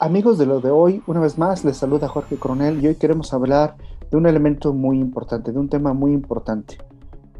[0.00, 3.34] Amigos de lo de hoy, una vez más les saluda Jorge Coronel y hoy queremos
[3.34, 3.74] hablar
[4.08, 6.78] de un elemento muy importante, de un tema muy importante.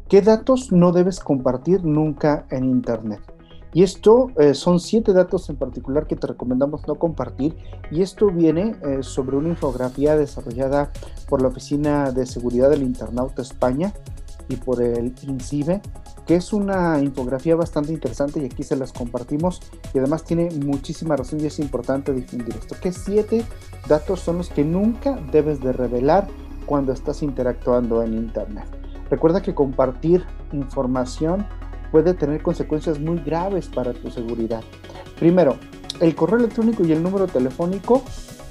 [0.09, 3.21] ¿Qué datos no debes compartir nunca en Internet?
[3.73, 7.57] Y esto eh, son siete datos en particular que te recomendamos no compartir
[7.93, 10.91] y esto viene eh, sobre una infografía desarrollada
[11.29, 13.93] por la Oficina de Seguridad del Internauta España
[14.49, 15.81] y por el INCIBE
[16.29, 19.63] que es una infografía bastante interesante y aquí se las compartimos
[19.95, 22.77] y además tiene muchísima razón y es importante difundir esto.
[22.83, 23.47] ¿Qué siete
[23.89, 26.29] datos son los que nunca debes de revelar
[26.67, 28.67] cuando estás interactuando en Internet?
[29.11, 30.23] Recuerda que compartir
[30.53, 31.47] información
[31.91, 34.63] puede tener consecuencias muy graves para tu seguridad.
[35.19, 35.57] Primero,
[35.99, 38.03] el correo electrónico y el número telefónico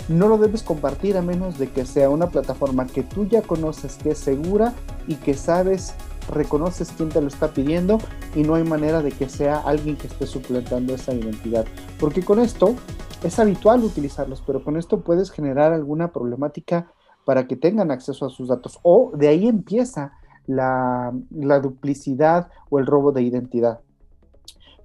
[0.08, 3.98] no lo debes compartir a menos de que sea una plataforma que tú ya conoces,
[3.98, 4.74] que es segura
[5.08, 5.94] y que sabes
[6.30, 8.00] reconoces quién te lo está pidiendo
[8.36, 11.66] y no hay manera de que sea alguien que esté suplantando esa identidad.
[12.00, 12.76] Porque con esto
[13.24, 16.92] es habitual utilizarlos, pero con esto puedes generar alguna problemática
[17.26, 18.80] para que tengan acceso a sus datos.
[18.84, 20.14] O de ahí empieza
[20.46, 23.82] la, la duplicidad o el robo de identidad.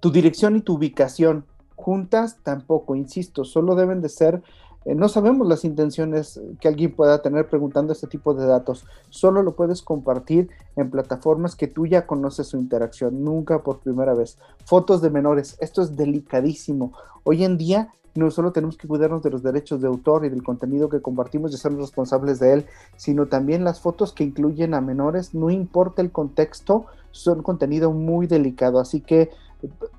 [0.00, 4.42] Tu dirección y tu ubicación juntas tampoco, insisto, solo deben de ser
[4.84, 8.84] eh, no sabemos las intenciones que alguien pueda tener preguntando este tipo de datos.
[9.10, 14.14] Solo lo puedes compartir en plataformas que tú ya conoces su interacción, nunca por primera
[14.14, 14.38] vez.
[14.64, 16.92] Fotos de menores, esto es delicadísimo.
[17.24, 20.42] Hoy en día no solo tenemos que cuidarnos de los derechos de autor y del
[20.42, 24.80] contenido que compartimos y ser responsables de él, sino también las fotos que incluyen a
[24.80, 28.80] menores, no importa el contexto, son contenido muy delicado.
[28.80, 29.30] Así que eh,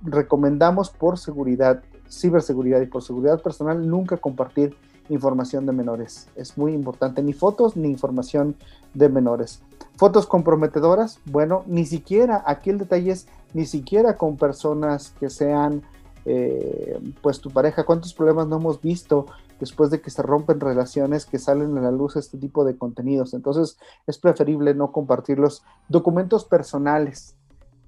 [0.04, 1.82] recomendamos por seguridad
[2.14, 4.76] ciberseguridad y por seguridad personal, nunca compartir
[5.10, 6.28] información de menores.
[6.36, 8.56] Es muy importante, ni fotos ni información
[8.94, 9.62] de menores.
[9.98, 15.84] Fotos comprometedoras, bueno, ni siquiera, aquí el detalle es, ni siquiera con personas que sean,
[16.26, 19.28] eh, pues tu pareja, ¿cuántos problemas no hemos visto
[19.60, 23.34] después de que se rompen relaciones que salen a la luz este tipo de contenidos?
[23.34, 25.64] Entonces es preferible no compartirlos.
[25.90, 27.36] Documentos personales,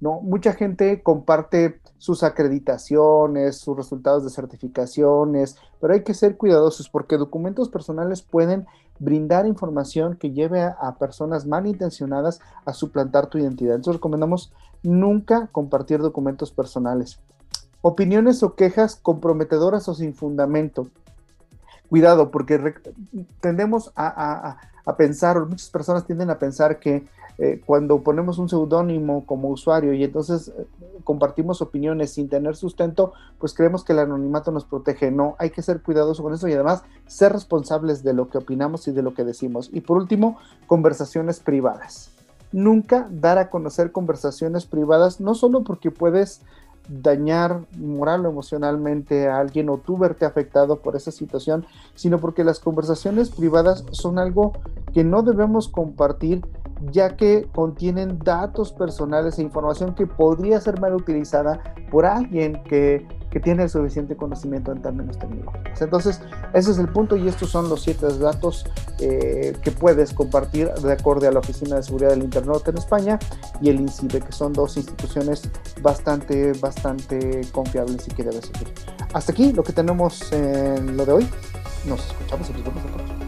[0.02, 0.22] ¿no?
[0.22, 7.18] Mucha gente comparte sus acreditaciones, sus resultados de certificaciones, pero hay que ser cuidadosos porque
[7.18, 8.66] documentos personales pueden
[9.00, 13.76] brindar información que lleve a, personas malintencionadas a suplantar tu identidad.
[13.76, 17.20] Entonces recomendamos nunca compartir documentos personales.
[17.82, 20.88] Opiniones o quejas comprometedoras o sin fundamento.
[21.90, 22.74] Cuidado, porque
[23.42, 27.06] tendemos a, a pensar, o muchas personas tienden a pensar que
[27.38, 30.68] eh, cuando ponemos un seudónimo como usuario y entonces eh,
[31.03, 35.12] compartimos opiniones sin tener sustento, pues creemos que el anonimato nos protege.
[35.12, 38.88] No, hay que ser cuidadosos con eso y además ser responsables de lo que opinamos
[38.88, 39.69] y de lo que decimos.
[39.73, 40.38] Y por último,
[40.68, 42.12] conversaciones privadas.
[42.51, 46.41] Nunca dar a conocer conversaciones privadas, no solo porque puedes
[46.88, 51.66] dañar moral o emocionalmente a alguien o tú verte afectado por esa situación,
[51.96, 54.53] sino porque las conversaciones privadas son algo
[54.94, 56.46] que no debemos compartir
[56.91, 63.06] ya que contienen datos personales e información que podría ser mal utilizada por alguien que,
[63.44, 65.81] tiene el suficiente conocimiento en términos tecnológicos.
[65.81, 66.22] Entonces,
[66.53, 68.66] ese es el punto y estos son los siete datos
[69.02, 73.19] eh, que puedes compartir de acuerdo a la Oficina de Seguridad del Internet en España
[73.59, 75.50] y el INCIBE, que son dos instituciones
[75.81, 78.74] bastante, bastante confiables y que debes seguir.
[79.14, 81.30] Hasta aquí lo que tenemos en lo de hoy.
[81.85, 83.25] Nos escuchamos y nos vemos